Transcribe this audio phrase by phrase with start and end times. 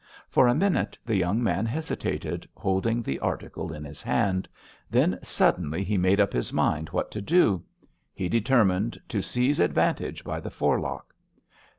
[0.29, 4.49] For a minute the young man hesitated, holding the article in his hand;
[4.89, 7.63] then suddenly he made up his mind what to do.
[8.11, 11.13] He determined to seize advantage by the forelock.